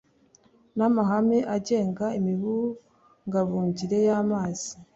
n’amahame 0.77 1.37
agenga 1.55 2.05
imibungabungire 2.19 3.97
y’amazi 4.07 4.71